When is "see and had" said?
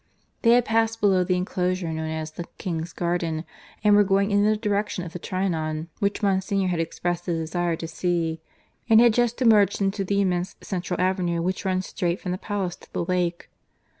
7.87-9.13